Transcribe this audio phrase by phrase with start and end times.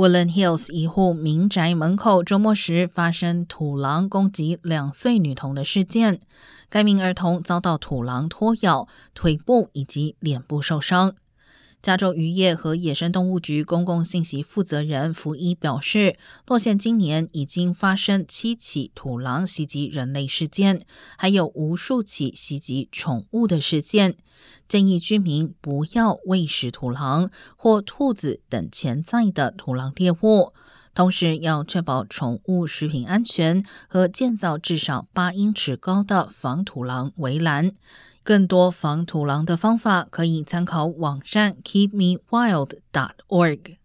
[0.00, 6.20] Woodland Hills 一户民宅门口周末时发生土狼攻击两岁女童的事件，
[6.70, 11.12] 该名儿童遭到土狼拖咬，腿部以及脸部受伤。
[11.82, 16.16] 加州渔业和野生动物局公共信息负责人福一表示，
[16.46, 20.84] 洛县今年已经发生七起土狼袭击人类事件，
[21.16, 24.14] 还有无数起袭击宠物的事件，
[24.68, 30.52] 建议居民不要喂食土狼或兔子等潜在的土狼猎物，
[30.94, 37.72] 同时要确保宠物食品安全和建造至少八英尺高的防土狼围栏。
[38.22, 43.79] 更多防土狼的方法可以参考网站 keepmewild.org。